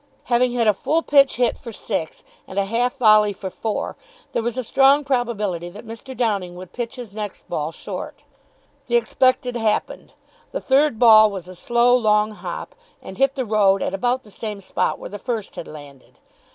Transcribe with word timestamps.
Having 0.23 0.53
had 0.53 0.65
a 0.67 0.73
full 0.73 1.03
pitch 1.03 1.35
hit 1.35 1.59
for 1.59 1.71
six 1.71 2.23
and 2.47 2.57
a 2.57 2.65
half 2.65 2.97
volley 2.97 3.33
for 3.33 3.51
four, 3.51 3.95
there 4.31 4.41
was 4.41 4.57
a 4.57 4.63
strong 4.63 5.03
probability 5.03 5.69
that 5.69 5.85
Mr. 5.85 6.17
Downing 6.17 6.55
would 6.55 6.73
pitch 6.73 6.95
his 6.95 7.13
next 7.13 7.47
ball 7.47 7.71
short. 7.71 8.23
The 8.87 8.95
expected 8.95 9.55
happened. 9.55 10.15
The 10.53 10.59
third 10.59 10.97
ball 10.97 11.29
was 11.29 11.47
a 11.47 11.53
slow 11.55 11.95
long 11.95 12.31
hop, 12.31 12.73
and 12.99 13.19
hit 13.19 13.35
the 13.35 13.45
road 13.45 13.83
at 13.83 13.93
about 13.93 14.23
the 14.23 14.31
same 14.31 14.59
spot 14.59 14.97
where 14.97 15.07
the 15.11 15.19
first 15.19 15.55
had 15.55 15.67
landed. 15.67 16.17